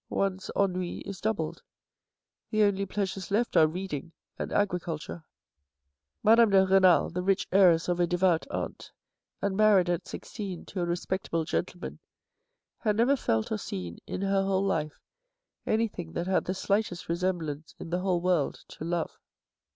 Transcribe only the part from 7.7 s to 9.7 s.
of a devout aunt, and